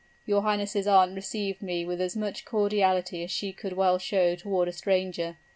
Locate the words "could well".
3.53-3.99